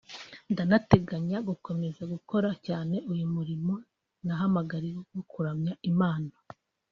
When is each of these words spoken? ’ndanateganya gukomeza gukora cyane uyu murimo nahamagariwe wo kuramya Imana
’ndanateganya 0.51 1.37
gukomeza 1.49 2.01
gukora 2.13 2.49
cyane 2.65 2.95
uyu 3.11 3.25
murimo 3.35 3.73
nahamagariwe 4.25 5.01
wo 5.13 5.23
kuramya 5.31 5.73
Imana 5.91 6.33